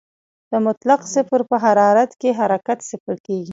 د 0.51 0.53
مطلق 0.65 1.01
صفر 1.13 1.41
په 1.49 1.55
حرارت 1.65 2.11
کې 2.21 2.29
حرکت 2.39 2.79
صفر 2.89 3.15
کېږي. 3.27 3.49